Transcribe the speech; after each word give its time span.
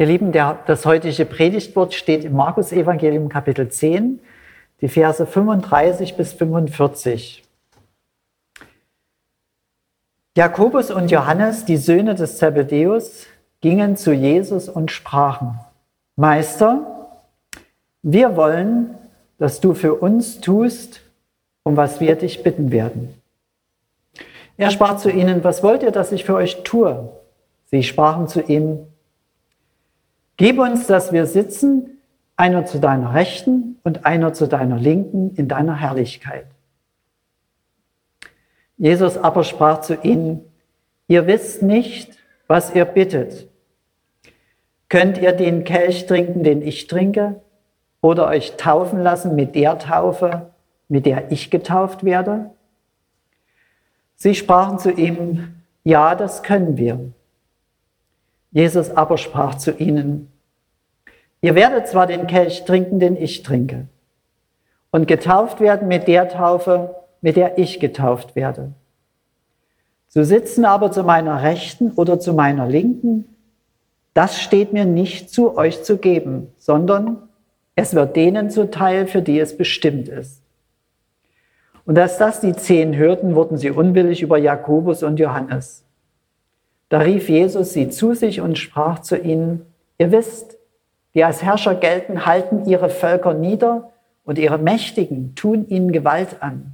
Ihr 0.00 0.06
Lieben, 0.06 0.32
der, 0.32 0.58
das 0.66 0.86
heutige 0.86 1.26
Predigtwort 1.26 1.92
steht 1.92 2.24
im 2.24 2.32
Markus 2.32 2.72
Evangelium 2.72 3.28
Kapitel 3.28 3.68
10, 3.68 4.18
die 4.80 4.88
Verse 4.88 5.26
35 5.26 6.16
bis 6.16 6.32
45. 6.32 7.42
Jakobus 10.38 10.90
und 10.90 11.10
Johannes, 11.10 11.66
die 11.66 11.76
Söhne 11.76 12.14
des 12.14 12.38
Zebedeus, 12.38 13.26
gingen 13.60 13.98
zu 13.98 14.14
Jesus 14.14 14.70
und 14.70 14.90
sprachen, 14.90 15.60
Meister, 16.16 17.10
wir 18.00 18.36
wollen, 18.36 18.94
dass 19.36 19.60
du 19.60 19.74
für 19.74 19.96
uns 19.96 20.40
tust, 20.40 21.02
um 21.62 21.76
was 21.76 22.00
wir 22.00 22.16
dich 22.16 22.42
bitten 22.42 22.72
werden. 22.72 23.20
Er 24.56 24.70
sprach 24.70 24.96
zu 24.96 25.10
ihnen, 25.10 25.44
was 25.44 25.62
wollt 25.62 25.82
ihr, 25.82 25.90
dass 25.90 26.10
ich 26.10 26.24
für 26.24 26.36
euch 26.36 26.62
tue? 26.62 27.10
Sie 27.66 27.82
sprachen 27.82 28.28
zu 28.28 28.40
ihm, 28.40 28.86
Gib 30.40 30.58
uns, 30.58 30.86
dass 30.86 31.12
wir 31.12 31.26
sitzen, 31.26 31.98
einer 32.34 32.64
zu 32.64 32.78
deiner 32.78 33.12
Rechten 33.12 33.76
und 33.84 34.06
einer 34.06 34.32
zu 34.32 34.46
deiner 34.46 34.78
Linken 34.78 35.34
in 35.34 35.48
deiner 35.48 35.78
Herrlichkeit. 35.78 36.46
Jesus 38.78 39.18
aber 39.18 39.44
sprach 39.44 39.82
zu 39.82 39.96
ihnen, 39.96 40.40
ihr 41.08 41.26
wisst 41.26 41.60
nicht, 41.60 42.16
was 42.46 42.74
ihr 42.74 42.86
bittet. 42.86 43.48
Könnt 44.88 45.18
ihr 45.18 45.32
den 45.32 45.64
Kelch 45.64 46.06
trinken, 46.06 46.42
den 46.42 46.62
ich 46.62 46.86
trinke, 46.86 47.42
oder 48.00 48.26
euch 48.28 48.56
taufen 48.56 49.02
lassen 49.02 49.36
mit 49.36 49.54
der 49.54 49.78
Taufe, 49.78 50.52
mit 50.88 51.04
der 51.04 51.30
ich 51.30 51.50
getauft 51.50 52.02
werde? 52.02 52.48
Sie 54.16 54.34
sprachen 54.34 54.78
zu 54.78 54.90
ihm, 54.90 55.56
ja, 55.84 56.14
das 56.14 56.42
können 56.42 56.78
wir. 56.78 57.12
Jesus 58.52 58.90
aber 58.90 59.16
sprach 59.16 59.54
zu 59.54 59.72
ihnen, 59.72 60.29
Ihr 61.42 61.54
werdet 61.54 61.88
zwar 61.88 62.06
den 62.06 62.26
Kelch 62.26 62.64
trinken, 62.64 63.00
den 63.00 63.16
ich 63.16 63.42
trinke, 63.42 63.86
und 64.90 65.08
getauft 65.08 65.60
werden 65.60 65.88
mit 65.88 66.06
der 66.08 66.28
Taufe, 66.28 66.96
mit 67.20 67.36
der 67.36 67.58
ich 67.58 67.80
getauft 67.80 68.36
werde. 68.36 68.72
Zu 70.08 70.24
sitzen 70.24 70.64
aber 70.64 70.90
zu 70.90 71.04
meiner 71.04 71.42
Rechten 71.42 71.92
oder 71.92 72.18
zu 72.18 72.34
meiner 72.34 72.66
Linken, 72.66 73.24
das 74.12 74.40
steht 74.40 74.72
mir 74.72 74.84
nicht 74.84 75.30
zu, 75.30 75.56
euch 75.56 75.82
zu 75.84 75.96
geben, 75.96 76.48
sondern 76.58 77.28
es 77.76 77.94
wird 77.94 78.16
denen 78.16 78.50
zuteil, 78.50 79.06
für 79.06 79.22
die 79.22 79.38
es 79.38 79.56
bestimmt 79.56 80.08
ist. 80.08 80.42
Und 81.86 81.98
als 81.98 82.18
das 82.18 82.40
die 82.40 82.52
zehn 82.52 82.96
hörten, 82.96 83.34
wurden 83.34 83.56
sie 83.56 83.70
unwillig 83.70 84.20
über 84.20 84.36
Jakobus 84.36 85.02
und 85.02 85.18
Johannes. 85.18 85.84
Da 86.88 86.98
rief 86.98 87.28
Jesus 87.28 87.72
sie 87.72 87.88
zu 87.88 88.14
sich 88.14 88.40
und 88.40 88.58
sprach 88.58 88.98
zu 88.98 89.16
ihnen, 89.16 89.64
ihr 89.98 90.10
wisst, 90.10 90.56
die 91.14 91.24
als 91.24 91.42
Herrscher 91.42 91.74
gelten, 91.74 92.26
halten 92.26 92.66
ihre 92.66 92.88
Völker 92.88 93.34
nieder 93.34 93.90
und 94.24 94.38
ihre 94.38 94.58
Mächtigen 94.58 95.34
tun 95.34 95.66
ihnen 95.68 95.92
Gewalt 95.92 96.42
an. 96.42 96.72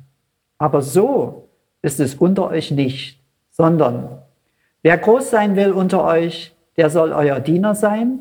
Aber 0.58 0.82
so 0.82 1.48
ist 1.82 2.00
es 2.00 2.14
unter 2.14 2.48
euch 2.48 2.70
nicht, 2.70 3.20
sondern 3.50 4.18
wer 4.82 4.98
groß 4.98 5.30
sein 5.30 5.56
will 5.56 5.72
unter 5.72 6.04
euch, 6.04 6.54
der 6.76 6.90
soll 6.90 7.12
euer 7.12 7.40
Diener 7.40 7.74
sein. 7.74 8.20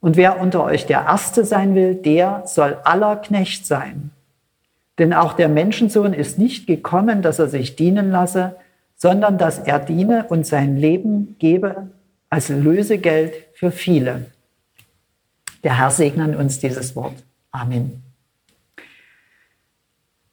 Und 0.00 0.16
wer 0.16 0.40
unter 0.40 0.62
euch 0.62 0.86
der 0.86 1.06
Erste 1.06 1.44
sein 1.44 1.74
will, 1.74 1.94
der 1.94 2.42
soll 2.46 2.78
aller 2.84 3.16
Knecht 3.16 3.66
sein. 3.66 4.10
Denn 4.98 5.12
auch 5.12 5.32
der 5.32 5.48
Menschensohn 5.48 6.12
ist 6.12 6.38
nicht 6.38 6.66
gekommen, 6.66 7.22
dass 7.22 7.38
er 7.38 7.48
sich 7.48 7.76
dienen 7.76 8.10
lasse, 8.10 8.56
sondern 8.96 9.38
dass 9.38 9.58
er 9.58 9.78
diene 9.78 10.26
und 10.28 10.46
sein 10.46 10.76
Leben 10.76 11.36
gebe 11.38 11.88
als 12.30 12.48
Lösegeld 12.48 13.32
für 13.54 13.70
viele. 13.70 14.26
Der 15.64 15.78
Herr 15.78 15.90
segne 15.90 16.36
uns 16.38 16.60
dieses 16.60 16.94
Wort. 16.94 17.14
Amen. 17.50 18.02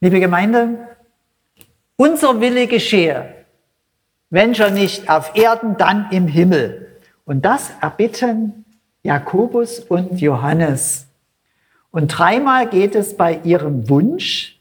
Liebe 0.01 0.19
Gemeinde, 0.19 0.87
unser 1.95 2.41
Wille 2.41 2.67
geschehe, 2.67 3.33
wenn 4.29 4.53
schon 4.53 4.73
nicht 4.73 5.09
auf 5.09 5.35
Erden, 5.35 5.77
dann 5.77 6.11
im 6.11 6.27
Himmel. 6.27 6.99
Und 7.25 7.43
das 7.43 7.71
erbitten 7.81 8.65
Jakobus 9.01 9.79
und 9.79 10.19
Johannes. 10.19 11.07
Und 11.91 12.09
dreimal 12.09 12.69
geht 12.69 12.95
es 12.95 13.15
bei 13.15 13.39
ihrem 13.43 13.89
Wunsch 13.89 14.59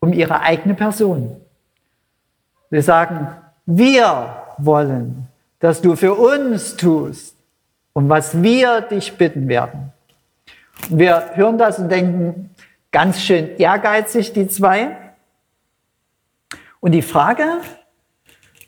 um 0.00 0.12
ihre 0.12 0.40
eigene 0.40 0.74
Person. 0.74 1.36
Sie 2.70 2.80
sagen, 2.80 3.28
wir 3.66 4.42
wollen, 4.58 5.28
dass 5.58 5.82
du 5.82 5.94
für 5.94 6.14
uns 6.14 6.76
tust 6.76 7.35
um 7.96 8.10
was 8.10 8.42
wir 8.42 8.82
dich 8.82 9.16
bitten 9.16 9.48
werden. 9.48 9.90
Und 10.90 10.98
wir 10.98 11.30
hören 11.34 11.56
das 11.56 11.78
und 11.78 11.88
denken, 11.88 12.50
ganz 12.92 13.22
schön 13.22 13.56
ehrgeizig, 13.56 14.34
die 14.34 14.48
zwei. 14.48 14.98
Und 16.80 16.92
die 16.92 17.00
Frage 17.00 17.62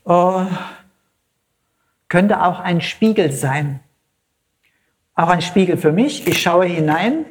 äh, 0.06 0.46
könnte 2.08 2.42
auch 2.42 2.58
ein 2.60 2.80
Spiegel 2.80 3.30
sein. 3.30 3.80
Auch 5.14 5.28
ein 5.28 5.42
Spiegel 5.42 5.76
für 5.76 5.92
mich. 5.92 6.26
Ich 6.26 6.40
schaue 6.40 6.64
hinein 6.64 7.26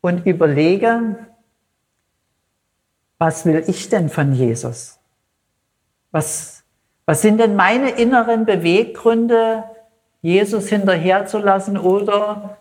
und 0.00 0.24
überlege, 0.24 1.18
was 3.18 3.44
will 3.44 3.62
ich 3.66 3.90
denn 3.90 4.08
von 4.08 4.32
Jesus? 4.32 4.98
Was, 6.12 6.64
was 7.04 7.20
sind 7.20 7.40
denn 7.40 7.56
meine 7.56 7.90
inneren 7.90 8.46
Beweggründe, 8.46 9.64
Jesus 10.24 10.70
hinterherzulassen 10.70 11.76
oder 11.76 12.56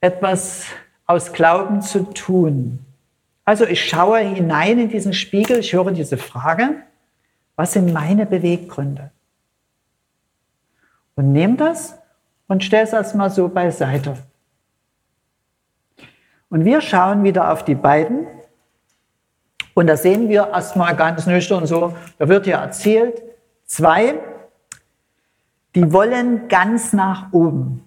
etwas 0.00 0.64
aus 1.04 1.34
Glauben 1.34 1.82
zu 1.82 2.04
tun. 2.14 2.78
Also 3.44 3.66
ich 3.66 3.86
schaue 3.86 4.20
hinein 4.20 4.78
in 4.78 4.88
diesen 4.88 5.12
Spiegel, 5.12 5.58
ich 5.58 5.74
höre 5.74 5.90
diese 5.90 6.16
Frage, 6.16 6.76
was 7.56 7.74
sind 7.74 7.92
meine 7.92 8.24
Beweggründe? 8.24 9.10
Und 11.14 11.32
nehme 11.32 11.56
das 11.56 11.94
und 12.46 12.64
stelle 12.64 12.84
es 12.84 12.94
erstmal 12.94 13.28
so 13.28 13.48
beiseite. 13.48 14.16
Und 16.48 16.64
wir 16.64 16.80
schauen 16.80 17.22
wieder 17.22 17.52
auf 17.52 17.66
die 17.66 17.74
beiden 17.74 18.26
und 19.74 19.88
da 19.88 19.98
sehen 19.98 20.30
wir 20.30 20.48
erstmal 20.54 20.96
ganz 20.96 21.26
nüchtern 21.26 21.66
so, 21.66 21.94
da 22.16 22.28
wird 22.30 22.46
ja 22.46 22.62
erzählt, 22.62 23.22
zwei 23.66 24.18
die 25.78 25.92
wollen 25.92 26.48
ganz 26.48 26.92
nach 26.92 27.32
oben. 27.32 27.84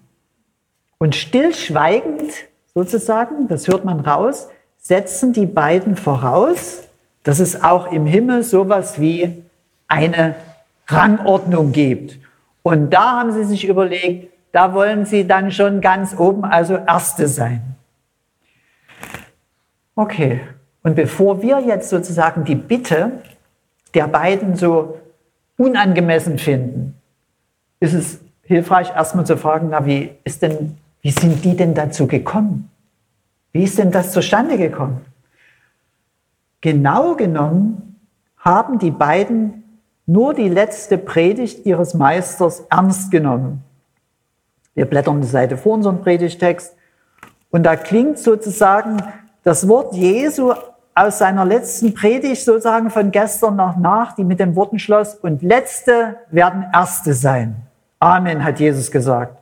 Und 0.96 1.14
stillschweigend 1.14 2.32
sozusagen, 2.74 3.48
das 3.48 3.68
hört 3.68 3.84
man 3.84 4.00
raus, 4.00 4.48
setzen 4.78 5.34
die 5.34 5.44
beiden 5.44 5.96
voraus, 5.96 6.84
dass 7.22 7.38
es 7.38 7.62
auch 7.62 7.92
im 7.92 8.06
Himmel 8.06 8.44
sowas 8.44 8.98
wie 8.98 9.42
eine 9.88 10.36
Rangordnung 10.86 11.72
gibt. 11.72 12.18
Und 12.62 12.94
da 12.94 13.18
haben 13.18 13.32
sie 13.32 13.44
sich 13.44 13.68
überlegt, 13.68 14.32
da 14.52 14.72
wollen 14.72 15.04
sie 15.04 15.26
dann 15.26 15.52
schon 15.52 15.82
ganz 15.82 16.18
oben, 16.18 16.46
also 16.46 16.76
Erste 16.76 17.28
sein. 17.28 17.76
Okay, 19.96 20.40
und 20.82 20.96
bevor 20.96 21.42
wir 21.42 21.60
jetzt 21.60 21.90
sozusagen 21.90 22.44
die 22.44 22.54
Bitte 22.54 23.20
der 23.92 24.08
beiden 24.08 24.56
so 24.56 24.98
unangemessen 25.58 26.38
finden, 26.38 27.01
ist 27.82 27.94
es 27.94 28.20
hilfreich, 28.44 28.90
erstmal 28.94 29.26
zu 29.26 29.36
fragen, 29.36 29.68
na, 29.70 29.84
wie 29.84 30.12
ist 30.22 30.40
denn, 30.40 30.78
wie 31.00 31.10
sind 31.10 31.44
die 31.44 31.56
denn 31.56 31.74
dazu 31.74 32.06
gekommen? 32.06 32.70
Wie 33.50 33.64
ist 33.64 33.76
denn 33.76 33.90
das 33.90 34.12
zustande 34.12 34.56
gekommen? 34.56 35.00
Genau 36.60 37.16
genommen 37.16 37.98
haben 38.38 38.78
die 38.78 38.92
beiden 38.92 39.80
nur 40.06 40.32
die 40.32 40.48
letzte 40.48 40.96
Predigt 40.96 41.66
ihres 41.66 41.94
Meisters 41.94 42.62
ernst 42.70 43.10
genommen. 43.10 43.64
Wir 44.74 44.86
blättern 44.86 45.20
die 45.20 45.26
Seite 45.26 45.56
vor 45.56 45.74
unserem 45.74 46.02
Predigtext 46.02 46.76
und 47.50 47.64
da 47.64 47.74
klingt 47.74 48.18
sozusagen 48.18 49.02
das 49.42 49.66
Wort 49.66 49.94
Jesu 49.94 50.52
aus 50.94 51.18
seiner 51.18 51.44
letzten 51.44 51.94
Predigt 51.94 52.44
sozusagen 52.44 52.90
von 52.90 53.10
gestern 53.10 53.56
noch 53.56 53.76
nach, 53.76 54.14
die 54.14 54.24
mit 54.24 54.38
den 54.38 54.54
Worten 54.54 54.78
schloss, 54.78 55.16
und 55.16 55.42
letzte 55.42 56.16
werden 56.30 56.66
erste 56.72 57.14
sein. 57.14 57.56
Amen, 58.02 58.42
hat 58.42 58.58
Jesus 58.58 58.90
gesagt. 58.90 59.38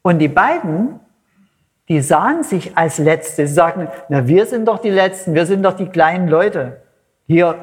Und 0.00 0.20
die 0.20 0.28
beiden, 0.28 1.00
die 1.90 2.00
sahen 2.00 2.42
sich 2.42 2.78
als 2.78 2.96
Letzte. 2.96 3.46
Sie 3.46 3.52
sagten, 3.52 3.88
na, 4.08 4.26
wir 4.26 4.46
sind 4.46 4.64
doch 4.64 4.78
die 4.78 4.88
Letzten, 4.88 5.34
wir 5.34 5.44
sind 5.44 5.62
doch 5.62 5.74
die 5.74 5.88
kleinen 5.90 6.28
Leute. 6.28 6.80
Hier 7.26 7.56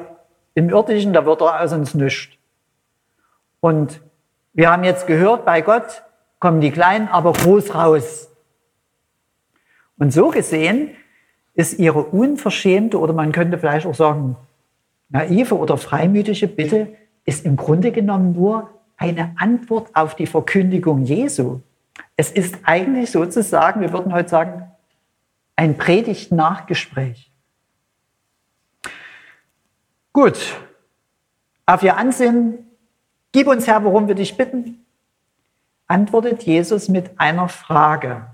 im 0.54 0.70
Irdischen, 0.70 1.12
da 1.12 1.26
wird 1.26 1.40
er 1.40 1.60
aus 1.60 1.72
uns 1.72 1.94
nichts. 1.94 2.36
Und 3.58 4.00
wir 4.52 4.70
haben 4.70 4.84
jetzt 4.84 5.08
gehört, 5.08 5.44
bei 5.44 5.60
Gott 5.60 6.04
kommen 6.38 6.60
die 6.60 6.70
Kleinen 6.70 7.08
aber 7.08 7.32
groß 7.32 7.74
raus. 7.74 8.30
Und 9.98 10.12
so 10.12 10.28
gesehen 10.28 10.90
ist 11.54 11.80
ihre 11.80 12.04
unverschämte 12.04 13.00
oder 13.00 13.12
man 13.12 13.32
könnte 13.32 13.58
vielleicht 13.58 13.88
auch 13.88 13.94
sagen 13.96 14.36
naive 15.08 15.58
oder 15.58 15.76
freimütige 15.76 16.46
Bitte 16.46 16.94
ist 17.24 17.44
im 17.44 17.56
Grunde 17.56 17.90
genommen 17.90 18.34
nur 18.34 18.70
eine 18.96 19.34
Antwort 19.36 19.94
auf 19.94 20.16
die 20.16 20.26
Verkündigung 20.26 21.02
Jesu. 21.04 21.60
es 22.16 22.30
ist 22.30 22.56
eigentlich 22.64 23.10
sozusagen, 23.10 23.80
wir 23.80 23.92
würden 23.92 24.12
heute 24.12 24.28
sagen, 24.28 24.70
ein 25.54 25.76
Predigt-Nachgespräch. 25.78 27.30
Gut, 30.12 30.56
auf 31.66 31.82
ihr 31.82 31.96
Ansinnen, 31.96 32.66
gib 33.32 33.48
uns 33.48 33.66
Herr, 33.66 33.84
worum 33.84 34.08
wir 34.08 34.14
dich 34.14 34.36
bitten, 34.36 34.86
antwortet 35.86 36.42
Jesus 36.44 36.88
mit 36.88 37.18
einer 37.18 37.48
Frage. 37.48 38.26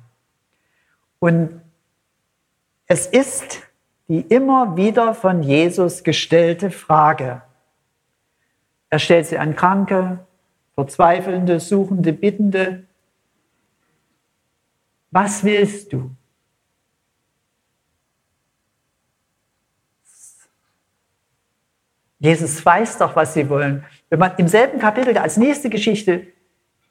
Und 1.18 1.60
es 2.86 3.06
ist 3.06 3.62
die 4.08 4.20
immer 4.20 4.76
wieder 4.76 5.14
von 5.14 5.42
Jesus 5.42 6.04
gestellte 6.04 6.70
Frage. 6.70 7.42
Er 8.90 8.98
stellt 8.98 9.26
sie 9.26 9.38
an 9.38 9.56
Kranke, 9.56 10.18
Verzweifelnde, 10.74 11.60
Suchende, 11.60 12.12
Bittende. 12.12 12.84
Was 15.10 15.44
willst 15.44 15.92
du? 15.92 16.10
Jesus 22.18 22.64
weiß 22.64 22.98
doch, 22.98 23.16
was 23.16 23.34
sie 23.34 23.48
wollen. 23.48 23.84
Wenn 24.08 24.20
man 24.20 24.36
im 24.36 24.46
selben 24.46 24.78
Kapitel 24.78 25.18
als 25.18 25.36
nächste 25.36 25.68
Geschichte 25.68 26.28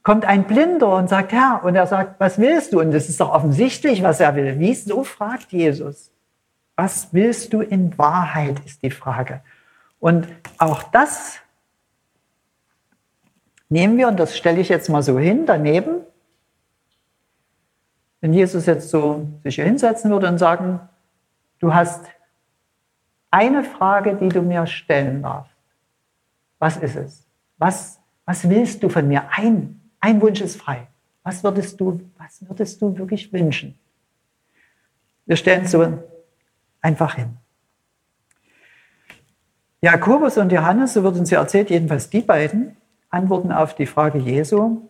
kommt 0.03 0.25
ein 0.25 0.45
Blinder 0.45 0.95
und 0.95 1.09
sagt, 1.09 1.31
Herr, 1.31 1.61
und 1.63 1.75
er 1.75 1.87
sagt, 1.87 2.19
was 2.19 2.37
willst 2.39 2.73
du? 2.73 2.79
Und 2.79 2.93
es 2.93 3.07
ist 3.07 3.19
doch 3.21 3.31
offensichtlich, 3.31 4.03
was 4.03 4.19
er 4.19 4.35
will. 4.35 4.55
Wieso 4.57 5.03
fragt 5.03 5.51
Jesus? 5.51 6.11
Was 6.75 7.09
willst 7.13 7.53
du 7.53 7.61
in 7.61 7.97
Wahrheit, 7.97 8.59
ist 8.65 8.81
die 8.83 8.89
Frage. 8.91 9.41
Und 9.99 10.27
auch 10.57 10.83
das 10.83 11.39
nehmen 13.71 13.97
wir, 13.97 14.07
und 14.07 14.19
das 14.19 14.37
stelle 14.37 14.59
ich 14.59 14.69
jetzt 14.69 14.89
mal 14.89 15.01
so 15.01 15.17
hin, 15.17 15.45
daneben. 15.45 16.01
Wenn 18.19 18.33
Jesus 18.33 18.65
jetzt 18.67 18.89
so 18.89 19.27
sich 19.43 19.55
hier 19.55 19.65
hinsetzen 19.65 20.11
würde 20.11 20.27
und 20.27 20.37
sagen, 20.37 20.79
du 21.59 21.73
hast 21.73 22.05
eine 23.31 23.63
Frage, 23.63 24.15
die 24.15 24.29
du 24.29 24.41
mir 24.41 24.67
stellen 24.67 25.23
darfst. 25.23 25.55
Was 26.59 26.77
ist 26.77 26.95
es? 26.95 27.25
Was, 27.57 27.99
was 28.25 28.47
willst 28.47 28.83
du 28.83 28.89
von 28.89 29.07
mir? 29.07 29.23
Ein, 29.31 29.81
ein 29.99 30.21
Wunsch 30.21 30.41
ist 30.41 30.57
frei. 30.57 30.87
Was 31.23 31.43
würdest 31.43 31.79
du, 31.79 32.01
was 32.17 32.47
würdest 32.47 32.81
du 32.81 32.95
wirklich 32.97 33.31
wünschen? 33.31 33.79
Wir 35.25 35.37
stellen 35.37 35.63
es 35.63 35.71
so 35.71 35.99
einfach 36.81 37.15
hin. 37.15 37.37
Jakobus 39.79 40.37
und 40.37 40.51
Johannes, 40.51 40.93
so 40.93 41.03
wird 41.03 41.15
uns 41.15 41.31
ja 41.31 41.39
erzählt, 41.39 41.69
jedenfalls 41.69 42.09
die 42.09 42.21
beiden, 42.21 42.75
antworten 43.11 43.51
auf 43.51 43.75
die 43.75 43.85
Frage 43.85 44.17
Jesu. 44.17 44.89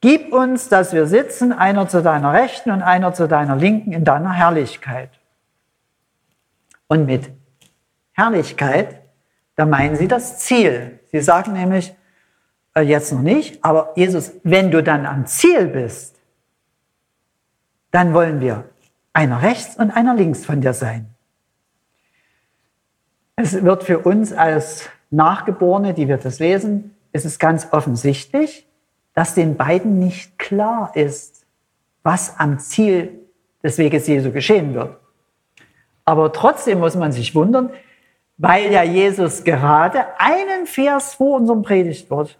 Gib 0.00 0.32
uns, 0.32 0.68
dass 0.68 0.92
wir 0.92 1.06
sitzen, 1.06 1.52
einer 1.52 1.88
zu 1.88 2.02
deiner 2.02 2.34
Rechten 2.34 2.70
und 2.70 2.82
einer 2.82 3.14
zu 3.14 3.26
deiner 3.26 3.56
Linken 3.56 3.92
in 3.92 4.04
deiner 4.04 4.32
Herrlichkeit. 4.32 5.10
Und 6.86 7.06
mit 7.06 7.30
Herrlichkeit, 8.12 9.00
da 9.56 9.64
meinen 9.64 9.96
sie 9.96 10.06
das 10.06 10.38
Ziel. 10.38 11.00
Sie 11.10 11.20
sagen 11.20 11.54
nämlich, 11.54 11.94
äh, 12.74 12.82
jetzt 12.82 13.12
noch 13.12 13.22
nicht, 13.22 13.64
aber 13.64 13.92
Jesus, 13.96 14.32
wenn 14.42 14.70
du 14.70 14.82
dann 14.82 15.06
am 15.06 15.26
Ziel 15.26 15.66
bist, 15.68 16.20
dann 17.90 18.12
wollen 18.12 18.40
wir 18.40 18.68
einer 19.14 19.40
rechts 19.40 19.76
und 19.76 19.90
einer 19.90 20.14
links 20.14 20.44
von 20.44 20.60
dir 20.60 20.74
sein. 20.74 21.14
Es 23.36 23.64
wird 23.64 23.84
für 23.84 24.00
uns 24.00 24.32
als 24.32 24.90
Nachgeborene, 25.14 25.94
die 25.94 26.08
wir 26.08 26.18
das 26.18 26.38
lesen, 26.38 26.94
ist 27.12 27.24
es 27.24 27.38
ganz 27.38 27.68
offensichtlich, 27.70 28.66
dass 29.14 29.34
den 29.34 29.56
beiden 29.56 29.98
nicht 29.98 30.38
klar 30.38 30.92
ist, 30.94 31.46
was 32.02 32.38
am 32.38 32.58
Ziel 32.58 33.20
des 33.62 33.78
Weges 33.78 34.06
Jesu 34.06 34.32
geschehen 34.32 34.74
wird. 34.74 34.96
Aber 36.04 36.32
trotzdem 36.32 36.80
muss 36.80 36.96
man 36.96 37.12
sich 37.12 37.34
wundern, 37.34 37.70
weil 38.36 38.72
ja 38.72 38.82
Jesus 38.82 39.44
gerade 39.44 40.04
einen 40.18 40.66
Vers 40.66 41.14
vor 41.14 41.36
unserem 41.36 41.62
Predigtwort, 41.62 42.38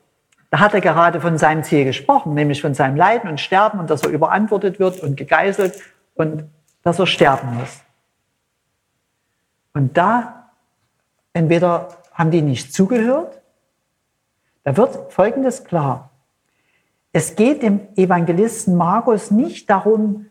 da 0.51 0.61
hat 0.61 0.75
er 0.75 0.81
gerade 0.81 1.21
von 1.21 1.39
seinem 1.39 1.65
Ziel 1.65 1.85
gesprochen, 1.85 2.35
nämlich 2.35 2.61
von 2.61 2.75
seinem 2.75 2.97
Leiden 2.97 3.31
und 3.31 3.41
Sterben 3.41 3.81
und 3.81 3.91
dass 3.91 4.03
er 4.03 4.11
überantwortet 4.11 4.79
wird 4.79 5.01
und 5.01 5.17
gegeißelt 5.17 5.81
und 6.15 6.45
dass 6.83 6.99
er 6.99 7.07
sterben 7.07 7.55
muss. 7.55 7.81
Und 9.73 9.97
da 9.97 10.51
entweder 11.33 11.89
haben 12.15 12.31
die 12.31 12.43
nicht 12.43 12.73
zugehört, 12.73 13.43
da 14.63 14.77
wird 14.77 15.13
Folgendes 15.13 15.65
klar. 15.65 16.11
Es 17.13 17.37
geht 17.37 17.63
dem 17.63 17.81
Evangelisten 17.97 18.77
Markus 18.77 19.31
nicht 19.31 19.69
darum, 19.69 20.27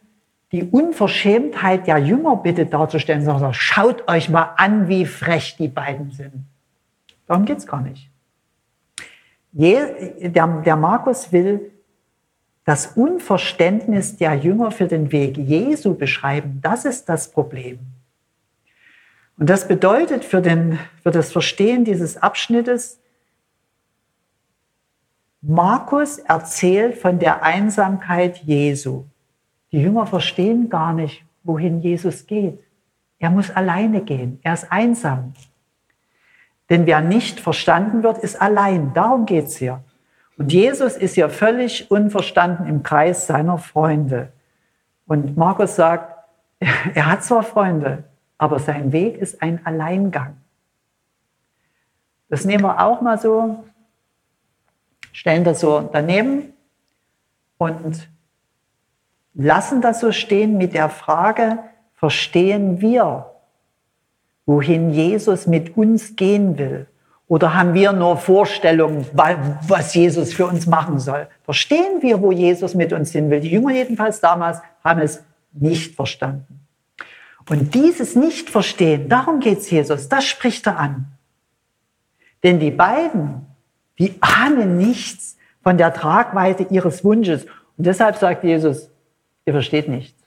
die 0.51 0.63
Unverschämtheit 0.63 1.87
der 1.87 1.97
Jünger 1.97 2.35
bitte 2.37 2.65
darzustellen, 2.65 3.23
sondern 3.23 3.53
schaut 3.53 4.07
euch 4.09 4.29
mal 4.29 4.53
an, 4.57 4.87
wie 4.87 5.05
frech 5.05 5.55
die 5.57 5.67
beiden 5.67 6.11
sind. 6.11 6.45
Darum 7.27 7.45
geht 7.45 7.59
es 7.59 7.67
gar 7.67 7.81
nicht. 7.81 8.09
Der, 9.51 10.29
der 10.29 10.75
Markus 10.75 11.31
will 11.31 11.71
das 12.65 12.87
Unverständnis 12.95 14.17
der 14.17 14.33
Jünger 14.35 14.71
für 14.71 14.87
den 14.87 15.11
Weg 15.11 15.37
Jesu 15.37 15.95
beschreiben. 15.95 16.59
Das 16.61 16.85
ist 16.85 17.07
das 17.09 17.29
Problem. 17.29 17.79
Und 19.37 19.49
das 19.49 19.67
bedeutet 19.67 20.23
für, 20.25 20.41
den, 20.41 20.79
für 21.01 21.11
das 21.11 21.31
Verstehen 21.31 21.85
dieses 21.85 22.17
Abschnittes, 22.17 22.99
Markus 25.41 26.19
erzählt 26.19 26.97
von 26.97 27.19
der 27.19 27.43
Einsamkeit 27.43 28.37
Jesu. 28.37 29.03
Die 29.73 29.81
Jünger 29.81 30.05
verstehen 30.05 30.69
gar 30.69 30.93
nicht, 30.93 31.25
wohin 31.43 31.81
Jesus 31.81 32.27
geht. 32.27 32.63
Er 33.19 33.29
muss 33.29 33.51
alleine 33.51 34.01
gehen. 34.01 34.39
Er 34.43 34.53
ist 34.53 34.71
einsam. 34.71 35.33
Denn 36.69 36.85
wer 36.85 37.01
nicht 37.01 37.39
verstanden 37.39 38.03
wird, 38.03 38.19
ist 38.19 38.41
allein. 38.41 38.93
Darum 38.93 39.25
geht 39.25 39.47
es 39.47 39.57
hier. 39.57 39.83
Und 40.37 40.51
Jesus 40.51 40.95
ist 40.95 41.15
hier 41.15 41.29
völlig 41.29 41.91
unverstanden 41.91 42.65
im 42.67 42.81
Kreis 42.81 43.27
seiner 43.27 43.57
Freunde. 43.57 44.31
Und 45.07 45.35
Markus 45.37 45.75
sagt, 45.75 46.15
er 46.93 47.05
hat 47.05 47.23
zwar 47.23 47.43
Freunde, 47.43 48.05
aber 48.43 48.59
sein 48.59 48.91
Weg 48.91 49.19
ist 49.19 49.41
ein 49.41 49.65
Alleingang. 49.65 50.35
Das 52.27 52.43
nehmen 52.43 52.65
wir 52.65 52.83
auch 52.83 52.99
mal 52.99 53.17
so, 53.17 53.63
stellen 55.13 55.45
das 55.45 55.61
so 55.61 55.89
daneben 55.93 56.51
und 57.57 58.09
lassen 59.33 59.81
das 59.81 60.01
so 60.01 60.11
stehen 60.11 60.57
mit 60.57 60.73
der 60.73 60.89
Frage, 60.89 61.59
verstehen 61.93 62.81
wir, 62.81 63.31
wohin 64.45 64.89
Jesus 64.89 65.47
mit 65.47 65.77
uns 65.77 66.17
gehen 66.17 66.57
will? 66.57 66.87
Oder 67.29 67.53
haben 67.53 67.73
wir 67.73 67.93
nur 67.93 68.17
Vorstellungen, 68.17 69.05
was 69.13 69.93
Jesus 69.93 70.33
für 70.33 70.47
uns 70.47 70.67
machen 70.67 70.99
soll? 70.99 71.29
Verstehen 71.43 72.01
wir, 72.01 72.21
wo 72.21 72.33
Jesus 72.33 72.75
mit 72.75 72.91
uns 72.91 73.13
hin 73.13 73.29
will? 73.29 73.39
Die 73.39 73.51
Jünger 73.51 73.71
jedenfalls 73.71 74.19
damals 74.19 74.59
haben 74.83 74.99
es 74.99 75.23
nicht 75.53 75.95
verstanden. 75.95 76.62
Und 77.49 77.75
dieses 77.75 78.15
Nicht-Verstehen, 78.15 79.09
darum 79.09 79.39
geht 79.39 79.59
es 79.59 79.69
Jesus, 79.69 80.09
das 80.09 80.25
spricht 80.25 80.67
er 80.67 80.77
an. 80.77 81.05
Denn 82.43 82.59
die 82.59 82.71
beiden, 82.71 83.45
die 83.99 84.15
ahnen 84.21 84.77
nichts 84.77 85.37
von 85.61 85.77
der 85.77 85.93
Tragweite 85.93 86.67
ihres 86.69 87.03
Wunsches. 87.03 87.45
Und 87.77 87.85
deshalb 87.85 88.17
sagt 88.17 88.43
Jesus, 88.43 88.89
Ihr 89.45 89.53
versteht 89.53 89.87
nichts. 89.89 90.21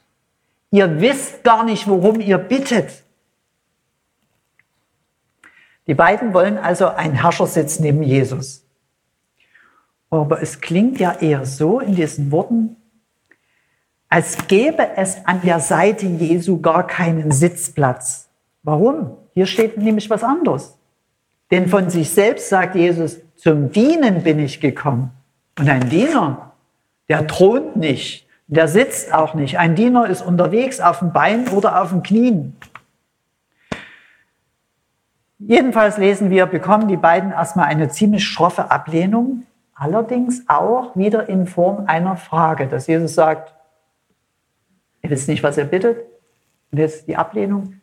Ihr 0.70 1.00
wisst 1.00 1.42
gar 1.42 1.64
nicht, 1.64 1.88
worum 1.88 2.20
ihr 2.20 2.38
bittet. 2.38 3.02
Die 5.86 5.94
beiden 5.94 6.34
wollen 6.34 6.58
also 6.58 6.88
einen 6.88 7.14
Herrschersitz 7.14 7.78
neben 7.78 8.02
Jesus. 8.02 8.64
Aber 10.10 10.42
es 10.42 10.60
klingt 10.60 10.98
ja 10.98 11.12
eher 11.12 11.46
so 11.46 11.80
in 11.80 11.94
diesen 11.94 12.30
Worten, 12.30 12.76
als 14.16 14.46
gäbe 14.46 14.96
es 14.96 15.26
an 15.26 15.42
der 15.42 15.60
Seite 15.60 16.06
Jesu 16.06 16.62
gar 16.62 16.86
keinen 16.86 17.32
Sitzplatz. 17.32 18.30
Warum? 18.62 19.10
Hier 19.34 19.44
steht 19.44 19.76
nämlich 19.76 20.08
was 20.08 20.24
anderes. 20.24 20.78
Denn 21.50 21.68
von 21.68 21.90
sich 21.90 22.08
selbst 22.08 22.48
sagt 22.48 22.76
Jesus, 22.76 23.18
zum 23.36 23.70
Dienen 23.72 24.22
bin 24.22 24.38
ich 24.38 24.58
gekommen. 24.62 25.10
Und 25.58 25.68
ein 25.68 25.90
Diener, 25.90 26.52
der 27.10 27.26
thront 27.26 27.76
nicht, 27.76 28.26
der 28.46 28.68
sitzt 28.68 29.12
auch 29.12 29.34
nicht. 29.34 29.58
Ein 29.58 29.74
Diener 29.74 30.06
ist 30.06 30.22
unterwegs 30.22 30.80
auf 30.80 31.00
dem 31.00 31.12
Bein 31.12 31.48
oder 31.48 31.82
auf 31.82 31.90
den 31.90 32.02
Knien. 32.02 32.56
Jedenfalls 35.38 35.98
lesen 35.98 36.30
wir, 36.30 36.46
bekommen 36.46 36.88
die 36.88 36.96
beiden 36.96 37.32
erstmal 37.32 37.66
eine 37.66 37.90
ziemlich 37.90 38.24
schroffe 38.24 38.70
Ablehnung, 38.70 39.42
allerdings 39.74 40.44
auch 40.48 40.96
wieder 40.96 41.28
in 41.28 41.46
Form 41.46 41.84
einer 41.86 42.16
Frage, 42.16 42.66
dass 42.66 42.86
Jesus 42.86 43.14
sagt, 43.14 43.52
ihr 45.06 45.10
wisst 45.10 45.28
nicht, 45.28 45.42
was 45.42 45.56
ihr 45.56 45.64
bittet. 45.64 46.04
Und 46.72 46.78
jetzt 46.78 47.06
die 47.06 47.16
Ablehnung. 47.16 47.80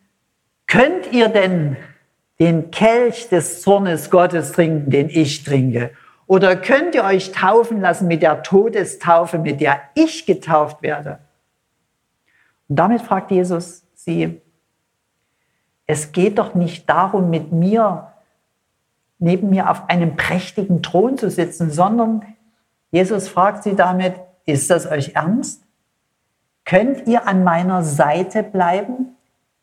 Könnt 0.67 1.11
ihr 1.11 1.29
denn 1.29 1.77
den 2.39 2.71
Kelch 2.71 3.29
des 3.29 3.61
Zornes 3.61 4.09
Gottes 4.09 4.51
trinken, 4.51 4.89
den 4.89 5.09
ich 5.09 5.43
trinke? 5.43 5.91
Oder 6.27 6.55
könnt 6.55 6.95
ihr 6.95 7.03
euch 7.03 7.31
taufen 7.31 7.79
lassen 7.79 8.07
mit 8.07 8.21
der 8.21 8.43
Todestaufe, 8.43 9.39
mit 9.39 9.61
der 9.61 9.81
ich 9.95 10.25
getauft 10.25 10.81
werde? 10.81 11.19
Und 12.67 12.77
damit 12.77 13.01
fragt 13.01 13.31
Jesus 13.31 13.83
sie, 13.93 14.41
es 15.85 16.11
geht 16.11 16.39
doch 16.39 16.55
nicht 16.55 16.89
darum, 16.89 17.29
mit 17.29 17.51
mir, 17.51 18.13
neben 19.19 19.49
mir 19.49 19.69
auf 19.69 19.89
einem 19.89 20.15
prächtigen 20.15 20.81
Thron 20.81 21.17
zu 21.17 21.29
sitzen, 21.29 21.71
sondern 21.71 22.25
Jesus 22.91 23.27
fragt 23.27 23.63
sie 23.63 23.75
damit, 23.75 24.15
ist 24.45 24.69
das 24.69 24.89
euch 24.89 25.15
ernst? 25.15 25.62
Könnt 26.65 27.07
ihr 27.07 27.27
an 27.27 27.43
meiner 27.43 27.83
Seite 27.83 28.43
bleiben? 28.43 29.15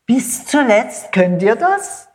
Bis 0.07 0.47
zuletzt 0.47 1.13
könnt 1.13 1.43
ihr 1.43 1.57
das? 1.57 2.09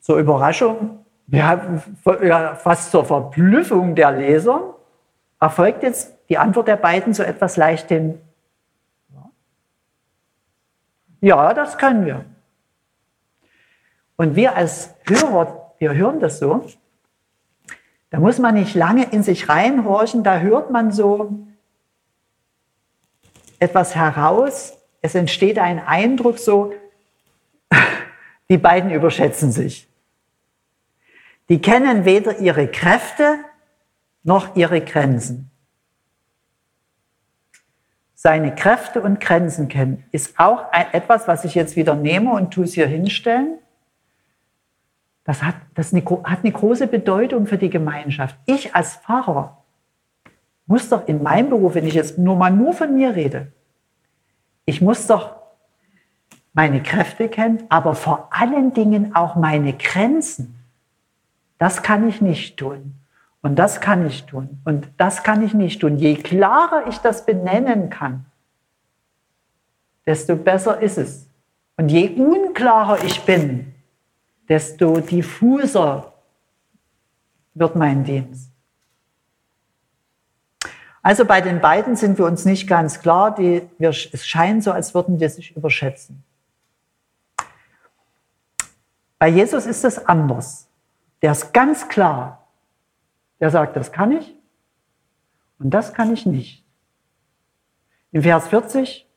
Zur 0.00 0.18
Überraschung, 0.18 1.04
ja, 1.28 2.56
fast 2.56 2.90
zur 2.90 3.04
Verblüffung 3.04 3.94
der 3.94 4.12
Leser, 4.12 4.74
erfolgt 5.40 5.82
jetzt 5.82 6.14
die 6.28 6.38
Antwort 6.38 6.68
der 6.68 6.76
beiden 6.76 7.14
so 7.14 7.22
etwas 7.22 7.56
leicht 7.56 7.88
hin. 7.88 8.20
Ja, 11.20 11.54
das 11.54 11.78
können 11.78 12.04
wir. 12.04 12.24
Und 14.16 14.34
wir 14.34 14.56
als 14.56 14.94
Hörer, 15.04 15.74
wir 15.78 15.94
hören 15.94 16.18
das 16.18 16.38
so, 16.38 16.66
da 18.10 18.18
muss 18.18 18.38
man 18.38 18.54
nicht 18.54 18.74
lange 18.74 19.04
in 19.04 19.22
sich 19.22 19.48
reinhorchen, 19.48 20.24
da 20.24 20.38
hört 20.38 20.70
man 20.70 20.90
so 20.90 21.46
etwas 23.62 23.94
heraus, 23.94 24.76
es 25.02 25.14
entsteht 25.14 25.58
ein 25.58 25.78
Eindruck 25.78 26.38
so, 26.38 26.74
die 28.50 28.58
beiden 28.58 28.90
überschätzen 28.90 29.52
sich. 29.52 29.88
Die 31.48 31.60
kennen 31.60 32.04
weder 32.04 32.38
ihre 32.40 32.66
Kräfte 32.68 33.38
noch 34.24 34.56
ihre 34.56 34.80
Grenzen. 34.80 35.50
Seine 38.14 38.54
Kräfte 38.54 39.00
und 39.00 39.20
Grenzen 39.20 39.68
kennen 39.68 40.04
ist 40.12 40.38
auch 40.38 40.72
etwas, 40.72 41.26
was 41.26 41.44
ich 41.44 41.54
jetzt 41.54 41.76
wieder 41.76 41.94
nehme 41.94 42.32
und 42.32 42.52
tue 42.52 42.64
es 42.64 42.74
hier 42.74 42.86
hinstellen. 42.86 43.58
Das 45.24 45.42
hat, 45.42 45.56
das 45.74 45.92
hat 45.92 46.40
eine 46.42 46.52
große 46.52 46.88
Bedeutung 46.88 47.46
für 47.46 47.58
die 47.58 47.70
Gemeinschaft. 47.70 48.36
Ich 48.46 48.74
als 48.74 48.96
Pfarrer 48.96 49.61
muss 50.66 50.88
doch 50.88 51.06
in 51.08 51.22
meinem 51.22 51.50
Beruf, 51.50 51.74
wenn 51.74 51.86
ich 51.86 51.94
jetzt 51.94 52.18
nur 52.18 52.36
mal 52.36 52.50
nur 52.50 52.72
von 52.72 52.94
mir 52.94 53.14
rede, 53.14 53.52
ich 54.64 54.80
muss 54.80 55.06
doch 55.06 55.36
meine 56.52 56.82
Kräfte 56.82 57.28
kennen, 57.28 57.64
aber 57.68 57.94
vor 57.94 58.28
allen 58.30 58.72
Dingen 58.72 59.14
auch 59.14 59.36
meine 59.36 59.72
Grenzen. 59.72 60.54
Das 61.58 61.82
kann 61.82 62.08
ich 62.08 62.20
nicht 62.20 62.56
tun. 62.56 62.94
Und 63.40 63.58
das 63.58 63.80
kann 63.80 64.06
ich 64.06 64.24
tun. 64.24 64.60
Und 64.64 64.88
das 64.98 65.24
kann 65.24 65.42
ich 65.42 65.52
nicht 65.52 65.80
tun. 65.80 65.96
Je 65.96 66.14
klarer 66.14 66.86
ich 66.88 66.98
das 66.98 67.26
benennen 67.26 67.90
kann, 67.90 68.24
desto 70.06 70.36
besser 70.36 70.80
ist 70.80 70.98
es. 70.98 71.28
Und 71.76 71.88
je 71.88 72.10
unklarer 72.10 73.02
ich 73.04 73.20
bin, 73.22 73.74
desto 74.48 75.00
diffuser 75.00 76.12
wird 77.54 77.74
mein 77.74 78.04
Dienst. 78.04 78.51
Also 81.02 81.24
bei 81.24 81.40
den 81.40 81.60
beiden 81.60 81.96
sind 81.96 82.18
wir 82.18 82.26
uns 82.26 82.44
nicht 82.44 82.68
ganz 82.68 83.00
klar. 83.00 83.34
Die, 83.34 83.68
wir, 83.78 83.90
es 83.90 84.26
scheint 84.26 84.62
so, 84.62 84.70
als 84.70 84.94
würden 84.94 85.18
wir 85.18 85.28
sich 85.28 85.56
überschätzen. 85.56 86.22
Bei 89.18 89.28
Jesus 89.28 89.66
ist 89.66 89.84
es 89.84 90.06
anders. 90.06 90.68
Der 91.20 91.32
ist 91.32 91.52
ganz 91.52 91.88
klar. 91.88 92.46
Der 93.40 93.50
sagt, 93.50 93.76
das 93.76 93.90
kann 93.90 94.12
ich 94.12 94.34
und 95.58 95.70
das 95.70 95.92
kann 95.92 96.12
ich 96.12 96.26
nicht. 96.26 96.64
In 98.12 98.22
Vers 98.22 98.48
40 98.48 99.08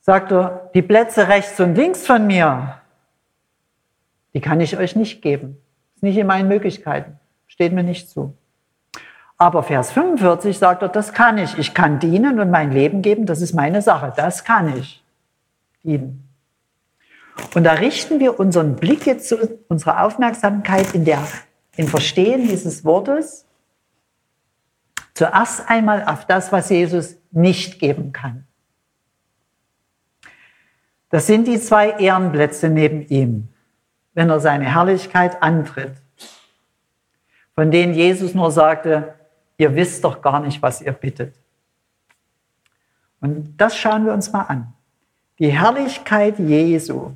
sagt 0.00 0.32
er, 0.32 0.70
die 0.74 0.82
Plätze 0.82 1.28
rechts 1.28 1.60
und 1.60 1.76
links 1.76 2.06
von 2.06 2.26
mir, 2.26 2.80
die 4.34 4.40
kann 4.40 4.60
ich 4.60 4.76
euch 4.76 4.96
nicht 4.96 5.22
geben. 5.22 5.58
Ist 5.94 6.02
nicht 6.02 6.16
in 6.16 6.26
meinen 6.26 6.48
Möglichkeiten. 6.48 7.20
Steht 7.46 7.72
mir 7.72 7.84
nicht 7.84 8.08
zu. 8.08 8.34
Aber 9.42 9.64
Vers 9.64 9.90
45 9.90 10.56
sagt 10.56 10.82
er, 10.82 10.88
das 10.88 11.12
kann 11.12 11.36
ich. 11.36 11.58
Ich 11.58 11.74
kann 11.74 11.98
dienen 11.98 12.38
und 12.38 12.52
mein 12.52 12.70
Leben 12.70 13.02
geben, 13.02 13.26
das 13.26 13.40
ist 13.40 13.54
meine 13.54 13.82
Sache. 13.82 14.12
Das 14.14 14.44
kann 14.44 14.76
ich. 14.76 15.02
Dienen. 15.82 16.28
Und 17.52 17.64
da 17.64 17.72
richten 17.72 18.20
wir 18.20 18.38
unseren 18.38 18.76
Blick 18.76 19.04
jetzt 19.04 19.28
zu 19.28 19.58
unserer 19.66 20.04
Aufmerksamkeit 20.04 20.94
in 20.94 21.04
der, 21.04 21.18
im 21.74 21.88
Verstehen 21.88 22.46
dieses 22.46 22.84
Wortes 22.84 23.44
zuerst 25.12 25.68
einmal 25.68 26.04
auf 26.04 26.24
das, 26.24 26.52
was 26.52 26.70
Jesus 26.70 27.16
nicht 27.32 27.80
geben 27.80 28.12
kann. 28.12 28.46
Das 31.10 31.26
sind 31.26 31.48
die 31.48 31.60
zwei 31.60 31.90
Ehrenplätze 31.90 32.68
neben 32.68 33.08
ihm, 33.08 33.48
wenn 34.14 34.30
er 34.30 34.38
seine 34.38 34.72
Herrlichkeit 34.72 35.42
antritt, 35.42 35.94
von 37.56 37.72
denen 37.72 37.92
Jesus 37.92 38.34
nur 38.34 38.52
sagte, 38.52 39.16
ihr 39.62 39.76
wisst 39.76 40.02
doch 40.02 40.20
gar 40.20 40.40
nicht, 40.40 40.60
was 40.60 40.82
ihr 40.82 40.92
bittet. 40.92 41.36
Und 43.20 43.56
das 43.56 43.76
schauen 43.76 44.04
wir 44.04 44.12
uns 44.12 44.32
mal 44.32 44.42
an. 44.42 44.72
Die 45.38 45.52
Herrlichkeit 45.52 46.38
Jesu, 46.40 47.12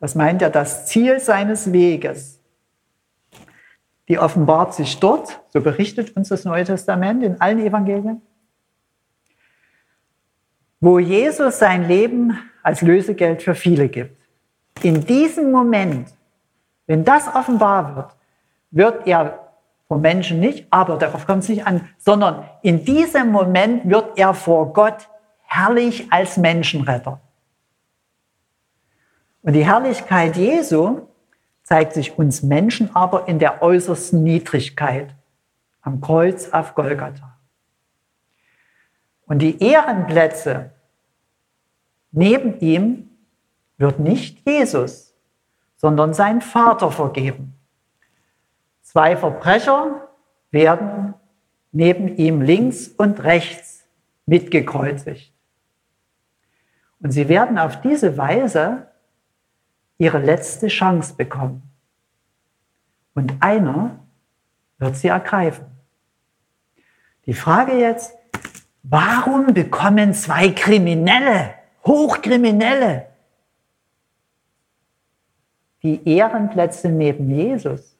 das 0.00 0.14
meint 0.14 0.40
ja 0.40 0.48
das 0.48 0.86
Ziel 0.86 1.20
seines 1.20 1.72
Weges, 1.72 2.40
die 4.08 4.18
offenbart 4.18 4.74
sich 4.74 4.98
dort, 4.98 5.42
so 5.50 5.60
berichtet 5.60 6.16
uns 6.16 6.28
das 6.30 6.44
Neue 6.44 6.64
Testament 6.64 7.22
in 7.22 7.40
allen 7.40 7.58
Evangelien, 7.58 8.22
wo 10.80 10.98
Jesus 10.98 11.58
sein 11.58 11.86
Leben 11.86 12.38
als 12.62 12.80
Lösegeld 12.80 13.42
für 13.42 13.54
viele 13.54 13.88
gibt. 13.90 14.16
In 14.82 15.04
diesem 15.04 15.50
Moment, 15.50 16.08
wenn 16.86 17.04
das 17.04 17.28
offenbar 17.28 17.96
wird, 17.96 18.16
wird 18.70 19.06
er 19.06 19.43
vor 19.94 20.00
Menschen 20.00 20.40
nicht, 20.40 20.66
aber 20.70 20.98
darauf 20.98 21.24
kommt 21.24 21.44
es 21.44 21.48
nicht 21.48 21.68
an, 21.68 21.88
sondern 21.98 22.48
in 22.62 22.84
diesem 22.84 23.30
Moment 23.30 23.88
wird 23.88 24.18
er 24.18 24.34
vor 24.34 24.72
Gott 24.72 25.08
herrlich 25.44 26.12
als 26.12 26.36
Menschenretter. 26.36 27.20
Und 29.42 29.52
die 29.52 29.64
Herrlichkeit 29.64 30.36
Jesu 30.36 31.02
zeigt 31.62 31.92
sich 31.92 32.18
uns 32.18 32.42
Menschen 32.42 32.90
aber 32.96 33.28
in 33.28 33.38
der 33.38 33.62
äußersten 33.62 34.20
Niedrigkeit 34.24 35.14
am 35.80 36.00
Kreuz 36.00 36.48
auf 36.48 36.74
Golgatha. 36.74 37.38
Und 39.26 39.38
die 39.38 39.62
Ehrenplätze 39.62 40.72
neben 42.10 42.58
ihm 42.58 43.10
wird 43.76 44.00
nicht 44.00 44.44
Jesus, 44.44 45.14
sondern 45.76 46.14
sein 46.14 46.40
Vater 46.40 46.90
vergeben. 46.90 47.53
Zwei 48.94 49.16
Verbrecher 49.16 50.08
werden 50.52 51.14
neben 51.72 52.16
ihm 52.16 52.40
links 52.40 52.86
und 52.86 53.24
rechts 53.24 53.84
mitgekreuzigt. 54.24 55.32
Und 57.00 57.10
sie 57.10 57.28
werden 57.28 57.58
auf 57.58 57.80
diese 57.80 58.16
Weise 58.16 58.86
ihre 59.98 60.18
letzte 60.18 60.68
Chance 60.68 61.14
bekommen. 61.16 61.68
Und 63.14 63.34
einer 63.40 63.98
wird 64.78 64.94
sie 64.96 65.08
ergreifen. 65.08 65.66
Die 67.26 67.34
Frage 67.34 67.76
jetzt, 67.76 68.14
warum 68.84 69.54
bekommen 69.54 70.14
zwei 70.14 70.50
Kriminelle, 70.50 71.54
Hochkriminelle, 71.84 73.08
die 75.82 76.08
Ehrenplätze 76.08 76.90
neben 76.90 77.28
Jesus? 77.28 77.93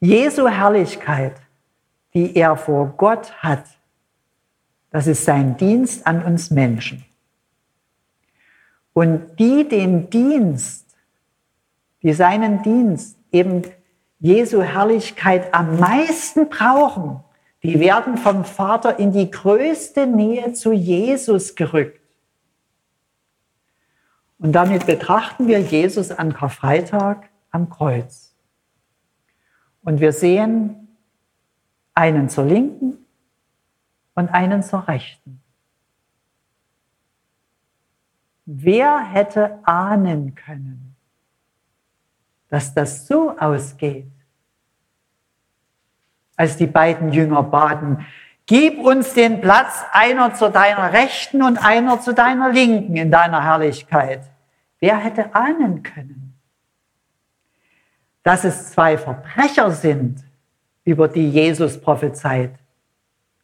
Jesu 0.00 0.46
Herrlichkeit, 0.48 1.36
die 2.12 2.36
er 2.36 2.56
vor 2.56 2.94
Gott 2.96 3.32
hat, 3.42 3.64
das 4.90 5.06
ist 5.06 5.24
sein 5.24 5.56
Dienst 5.56 6.06
an 6.06 6.22
uns 6.22 6.50
Menschen. 6.50 7.04
Und 8.92 9.36
die 9.38 9.68
den 9.68 10.08
Dienst, 10.10 10.96
die 12.02 12.12
seinen 12.12 12.62
Dienst 12.62 13.18
eben 13.32 13.62
Jesu 14.18 14.62
Herrlichkeit 14.62 15.52
am 15.52 15.78
meisten 15.78 16.48
brauchen, 16.48 17.20
die 17.62 17.80
werden 17.80 18.16
vom 18.16 18.44
Vater 18.44 18.98
in 18.98 19.12
die 19.12 19.30
größte 19.30 20.06
Nähe 20.06 20.52
zu 20.52 20.72
Jesus 20.72 21.54
gerückt. 21.54 22.00
Und 24.38 24.52
damit 24.52 24.86
betrachten 24.86 25.48
wir 25.48 25.60
Jesus 25.60 26.10
an 26.10 26.32
Karfreitag 26.32 27.28
am 27.50 27.68
Kreuz. 27.68 28.35
Und 29.86 30.00
wir 30.00 30.12
sehen 30.12 30.88
einen 31.94 32.28
zur 32.28 32.44
Linken 32.44 32.98
und 34.16 34.28
einen 34.30 34.64
zur 34.64 34.88
Rechten. 34.88 35.40
Wer 38.46 38.98
hätte 38.98 39.60
ahnen 39.62 40.34
können, 40.34 40.96
dass 42.48 42.74
das 42.74 43.06
so 43.06 43.38
ausgeht. 43.38 44.10
Als 46.34 46.56
die 46.56 46.66
beiden 46.66 47.12
Jünger 47.12 47.44
baten, 47.44 48.04
gib 48.46 48.80
uns 48.80 49.14
den 49.14 49.40
Platz, 49.40 49.84
einer 49.92 50.34
zu 50.34 50.50
deiner 50.50 50.92
Rechten 50.92 51.42
und 51.42 51.58
einer 51.58 52.00
zu 52.00 52.12
deiner 52.12 52.50
Linken 52.50 52.96
in 52.96 53.12
deiner 53.12 53.44
Herrlichkeit. 53.44 54.24
Wer 54.80 54.96
hätte 54.96 55.32
ahnen 55.32 55.84
können, 55.84 56.35
dass 58.26 58.42
es 58.42 58.72
zwei 58.72 58.98
Verbrecher 58.98 59.70
sind, 59.70 60.24
über 60.82 61.06
die 61.06 61.30
Jesus 61.30 61.80
prophezeit? 61.80 62.58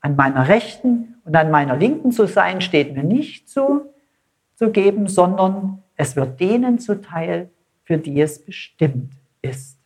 An 0.00 0.16
meiner 0.16 0.48
Rechten 0.48 1.20
und 1.24 1.36
an 1.36 1.52
meiner 1.52 1.76
Linken 1.76 2.10
zu 2.10 2.26
sein, 2.26 2.60
steht 2.60 2.92
mir 2.92 3.04
nicht 3.04 3.48
zu, 3.48 3.92
zu 4.56 4.72
geben, 4.72 5.06
sondern 5.06 5.84
es 5.94 6.16
wird 6.16 6.40
denen 6.40 6.80
zuteil, 6.80 7.48
für 7.84 7.96
die 7.96 8.20
es 8.20 8.44
bestimmt 8.44 9.12
ist. 9.40 9.78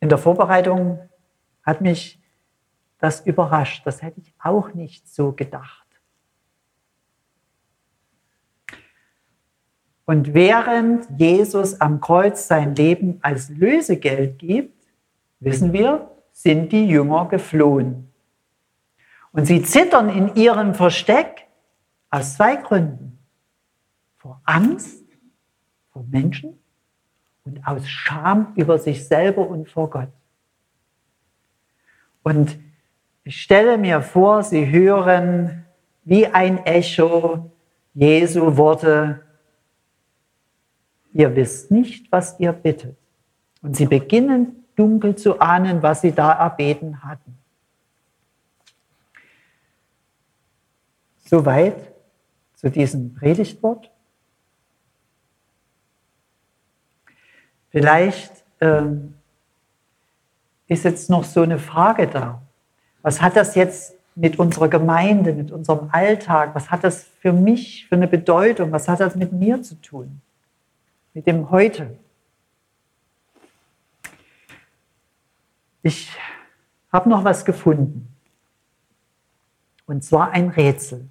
In 0.00 0.08
der 0.08 0.18
Vorbereitung 0.18 0.98
hat 1.62 1.80
mich 1.80 2.20
das 2.98 3.20
überrascht. 3.20 3.86
Das 3.86 4.02
hätte 4.02 4.18
ich 4.18 4.34
auch 4.42 4.74
nicht 4.74 5.08
so 5.08 5.30
gedacht. 5.30 5.81
Und 10.12 10.34
während 10.34 11.08
Jesus 11.18 11.80
am 11.80 11.98
Kreuz 11.98 12.46
sein 12.46 12.74
Leben 12.74 13.18
als 13.22 13.48
Lösegeld 13.48 14.38
gibt, 14.38 14.76
wissen 15.40 15.72
wir, 15.72 16.10
sind 16.32 16.70
die 16.70 16.84
Jünger 16.86 17.28
geflohen. 17.30 18.12
Und 19.32 19.46
sie 19.46 19.62
zittern 19.62 20.10
in 20.10 20.34
ihrem 20.34 20.74
Versteck 20.74 21.46
aus 22.10 22.34
zwei 22.34 22.56
Gründen. 22.56 23.20
Vor 24.18 24.38
Angst 24.44 25.02
vor 25.94 26.04
Menschen 26.10 26.58
und 27.46 27.66
aus 27.66 27.88
Scham 27.88 28.52
über 28.54 28.78
sich 28.78 29.08
selber 29.08 29.48
und 29.48 29.70
vor 29.70 29.88
Gott. 29.88 30.12
Und 32.22 32.58
ich 33.24 33.40
stelle 33.40 33.78
mir 33.78 34.02
vor, 34.02 34.42
sie 34.42 34.70
hören 34.70 35.64
wie 36.04 36.26
ein 36.26 36.66
Echo 36.66 37.50
Jesu 37.94 38.58
Worte, 38.58 39.22
ihr 41.12 41.34
wisst 41.34 41.70
nicht, 41.70 42.10
was 42.10 42.38
ihr 42.40 42.52
bittet. 42.52 42.96
Und 43.62 43.76
sie 43.76 43.86
beginnen 43.86 44.64
dunkel 44.76 45.16
zu 45.16 45.40
ahnen, 45.40 45.82
was 45.82 46.00
sie 46.00 46.12
da 46.12 46.32
erbeten 46.32 47.02
hatten. 47.02 47.38
Soweit 51.24 51.92
zu 52.56 52.70
diesem 52.70 53.14
Predigtwort. 53.14 53.90
Vielleicht 57.70 58.32
ähm, 58.60 59.14
ist 60.68 60.84
jetzt 60.84 61.10
noch 61.10 61.24
so 61.24 61.42
eine 61.42 61.58
Frage 61.58 62.06
da. 62.06 62.42
Was 63.02 63.20
hat 63.20 63.36
das 63.36 63.54
jetzt 63.54 63.94
mit 64.14 64.38
unserer 64.38 64.68
Gemeinde, 64.68 65.32
mit 65.32 65.50
unserem 65.50 65.88
Alltag, 65.90 66.54
was 66.54 66.70
hat 66.70 66.84
das 66.84 67.04
für 67.20 67.32
mich 67.32 67.86
für 67.88 67.94
eine 67.94 68.08
Bedeutung, 68.08 68.70
was 68.70 68.88
hat 68.88 69.00
das 69.00 69.16
mit 69.16 69.32
mir 69.32 69.62
zu 69.62 69.80
tun, 69.80 70.20
mit 71.14 71.26
dem 71.26 71.50
Heute? 71.50 71.98
Ich 75.82 76.10
habe 76.92 77.08
noch 77.08 77.24
was 77.24 77.44
gefunden. 77.44 78.08
Und 79.86 80.04
zwar 80.04 80.30
ein 80.30 80.48
Rätsel. 80.48 81.08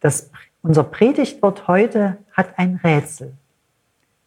Das, 0.00 0.30
unser 0.62 0.84
Predigtwort 0.84 1.66
heute 1.66 2.18
hat 2.32 2.58
ein 2.58 2.80
Rätsel. 2.84 3.36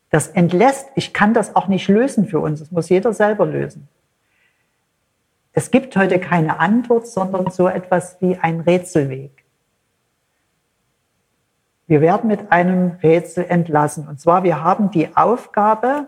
Das 0.09 0.27
entlässt, 0.27 0.87
ich 0.95 1.13
kann 1.13 1.33
das 1.33 1.55
auch 1.55 1.67
nicht 1.67 1.87
lösen 1.87 2.27
für 2.27 2.39
uns, 2.39 2.59
das 2.59 2.71
muss 2.71 2.89
jeder 2.89 3.13
selber 3.13 3.45
lösen. 3.45 3.87
Es 5.53 5.69
gibt 5.71 5.95
heute 5.95 6.19
keine 6.19 6.59
Antwort, 6.59 7.07
sondern 7.07 7.51
so 7.51 7.67
etwas 7.67 8.19
wie 8.21 8.37
ein 8.37 8.61
Rätselweg. 8.61 9.38
Wir 11.89 12.01
werden 12.01 12.27
mit 12.27 12.51
einem 12.51 12.99
Rätsel 13.01 13.45
entlassen. 13.45 14.07
Und 14.07 14.21
zwar, 14.21 14.43
wir 14.43 14.63
haben 14.63 14.91
die 14.91 15.17
Aufgabe, 15.17 16.05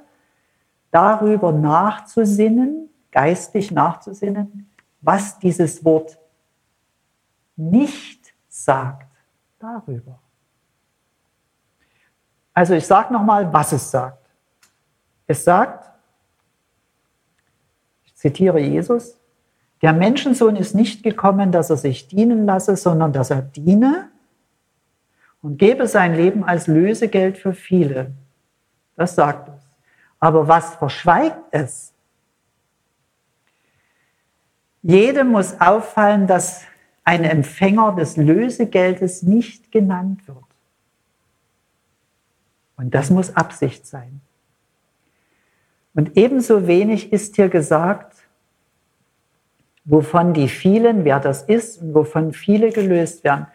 darüber 0.91 1.51
nachzusinnen, 1.51 2.87
geistig 3.09 3.71
nachzusinnen, 3.71 4.69
was 5.01 5.39
dieses 5.39 5.83
Wort 5.83 6.19
nicht 7.55 8.31
sagt 8.47 9.09
darüber. 9.57 10.19
Also 12.53 12.75
ich 12.75 12.85
sage 12.85 13.11
nochmal, 13.11 13.51
was 13.51 13.71
es 13.71 13.89
sagt. 13.89 14.29
Es 15.25 15.43
sagt, 15.43 15.89
ich 18.03 18.15
zitiere 18.15 18.59
Jesus, 18.59 19.19
der 19.81 19.93
Menschensohn 19.93 20.57
ist 20.57 20.75
nicht 20.75 21.01
gekommen, 21.01 21.51
dass 21.51 21.71
er 21.71 21.77
sich 21.77 22.07
dienen 22.07 22.45
lasse, 22.45 22.75
sondern 22.75 23.13
dass 23.13 23.31
er 23.31 23.41
diene 23.41 24.10
und 25.41 25.57
gebe 25.57 25.87
sein 25.87 26.15
Leben 26.15 26.43
als 26.43 26.67
Lösegeld 26.67 27.37
für 27.37 27.53
viele. 27.53 28.11
Das 28.95 29.15
sagt 29.15 29.49
es. 29.49 29.63
Aber 30.19 30.47
was 30.47 30.75
verschweigt 30.75 31.41
es? 31.51 31.93
Jedem 34.83 35.29
muss 35.29 35.59
auffallen, 35.59 36.27
dass 36.27 36.63
ein 37.03 37.23
Empfänger 37.23 37.95
des 37.95 38.17
Lösegeldes 38.17 39.23
nicht 39.23 39.71
genannt 39.71 40.27
wird. 40.27 40.37
Und 42.77 42.93
das 42.93 43.09
muss 43.09 43.35
Absicht 43.35 43.85
sein. 43.85 44.21
Und 45.93 46.17
ebenso 46.17 46.67
wenig 46.67 47.11
ist 47.11 47.35
hier 47.35 47.49
gesagt, 47.49 48.15
wovon 49.83 50.33
die 50.33 50.47
vielen, 50.47 51.03
wer 51.03 51.19
das 51.19 51.43
ist 51.43 51.81
und 51.81 51.93
wovon 51.93 52.33
viele 52.33 52.71
gelöst 52.71 53.23
werden. 53.23 53.47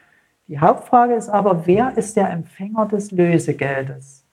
Die 0.48 0.58
Hauptfrage 0.58 1.14
ist 1.14 1.28
aber, 1.28 1.66
wer 1.66 1.96
ist 1.96 2.16
der 2.16 2.30
Empfänger 2.30 2.86
des 2.86 3.10
Lösegeldes? 3.10 4.24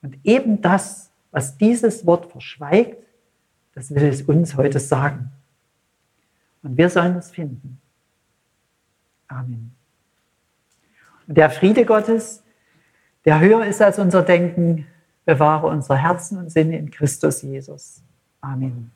Und 0.00 0.18
eben 0.24 0.60
das, 0.60 1.10
was 1.30 1.56
dieses 1.56 2.06
Wort 2.06 2.30
verschweigt, 2.30 3.06
das 3.74 3.94
will 3.94 4.04
es 4.04 4.22
uns 4.22 4.56
heute 4.56 4.80
sagen. 4.80 5.30
Und 6.62 6.76
wir 6.76 6.88
sollen 6.88 7.16
es 7.16 7.30
finden. 7.30 7.80
Amen. 9.28 9.74
Und 11.26 11.36
der 11.36 11.50
Friede 11.50 11.84
Gottes, 11.84 12.42
der 13.24 13.40
höher 13.40 13.64
ist 13.64 13.80
als 13.80 13.98
unser 13.98 14.22
Denken, 14.22 14.86
bewahre 15.24 15.68
unsere 15.68 15.96
Herzen 15.96 16.38
und 16.38 16.50
Sinne 16.50 16.78
in 16.78 16.90
Christus 16.90 17.42
Jesus. 17.42 18.02
Amen. 18.40 18.90